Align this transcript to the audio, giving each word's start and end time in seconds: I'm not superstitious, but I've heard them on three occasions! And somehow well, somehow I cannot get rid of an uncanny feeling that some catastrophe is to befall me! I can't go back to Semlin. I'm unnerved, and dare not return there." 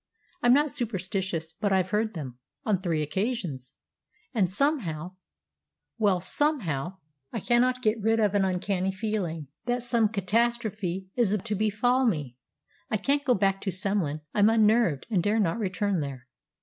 I'm 0.41 0.51
not 0.55 0.71
superstitious, 0.71 1.53
but 1.53 1.71
I've 1.71 1.91
heard 1.91 2.15
them 2.15 2.39
on 2.65 2.81
three 2.81 3.03
occasions! 3.03 3.75
And 4.33 4.49
somehow 4.49 5.15
well, 5.99 6.19
somehow 6.19 6.97
I 7.31 7.39
cannot 7.39 7.83
get 7.83 8.01
rid 8.01 8.19
of 8.19 8.33
an 8.33 8.43
uncanny 8.43 8.91
feeling 8.91 9.49
that 9.65 9.83
some 9.83 10.09
catastrophe 10.09 11.11
is 11.15 11.37
to 11.37 11.53
befall 11.53 12.07
me! 12.07 12.35
I 12.89 12.97
can't 12.97 13.23
go 13.23 13.35
back 13.35 13.61
to 13.61 13.69
Semlin. 13.69 14.21
I'm 14.33 14.49
unnerved, 14.49 15.05
and 15.11 15.21
dare 15.21 15.39
not 15.39 15.59
return 15.59 15.99
there." 15.99 16.25